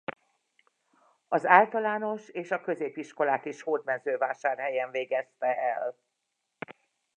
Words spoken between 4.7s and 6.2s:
végezte el.